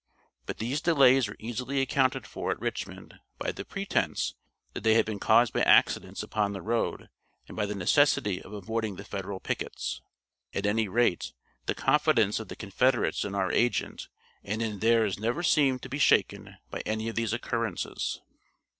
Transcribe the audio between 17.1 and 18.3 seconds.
these occurrences.